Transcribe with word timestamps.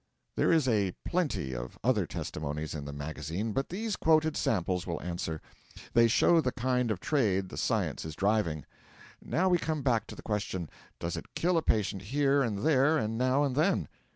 There 0.35 0.51
is 0.51 0.67
a 0.67 0.95
plenty 1.05 1.53
of 1.53 1.77
other 1.83 2.07
testimonies 2.07 2.73
in 2.73 2.85
the 2.85 2.91
magazine, 2.91 3.53
but 3.53 3.69
these 3.69 3.95
quoted 3.95 4.35
samples 4.35 4.87
will 4.87 4.99
answer. 5.03 5.43
They 5.93 6.07
show 6.07 6.41
the 6.41 6.51
kind 6.51 6.89
of 6.89 6.99
trade 6.99 7.49
the 7.49 7.55
Science 7.57 8.03
is 8.03 8.15
driving. 8.15 8.65
Now 9.23 9.47
we 9.47 9.59
come 9.59 9.83
back 9.83 10.07
to 10.07 10.15
the 10.15 10.23
question; 10.23 10.71
Does 10.97 11.17
it 11.17 11.35
kill 11.35 11.55
a 11.55 11.61
patient 11.61 12.01
here 12.01 12.41
and 12.41 12.65
there 12.65 12.97
and 12.97 13.15
now 13.15 13.43
and 13.43 13.55
then? 13.55 13.87